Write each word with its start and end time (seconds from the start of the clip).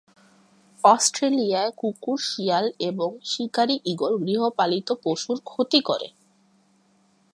অস্ট্রেলিয়ায় 0.83 1.71
কুকুর, 1.77 2.19
শিয়াল 2.21 2.65
এবং 2.79 3.09
শিকারি 3.23 3.75
ঈগল 3.85 4.13
গৃহপালিত 4.17 4.89
পশুর 5.03 5.37
ক্ষতি 5.41 5.79
করে। 5.81 6.07